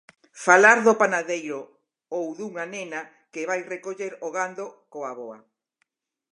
Falar 0.45 0.77
do 0.85 0.93
panadeiro 1.01 1.59
ou 2.17 2.25
dunha 2.37 2.65
nena 2.73 3.01
que 3.33 3.47
vai 3.49 3.59
recoller 3.73 4.13
o 4.27 4.29
gando 4.37 4.65
coa 4.91 5.09
avoa. 5.13 5.39